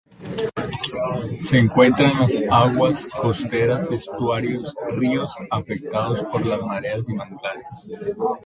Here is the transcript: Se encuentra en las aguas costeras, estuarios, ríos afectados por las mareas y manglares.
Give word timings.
Se 1.43 1.59
encuentra 1.59 2.09
en 2.09 2.17
las 2.19 2.35
aguas 2.49 3.07
costeras, 3.21 3.91
estuarios, 3.91 4.75
ríos 4.97 5.31
afectados 5.51 6.23
por 6.31 6.43
las 6.43 6.59
mareas 6.63 7.07
y 7.07 7.13
manglares. 7.13 7.91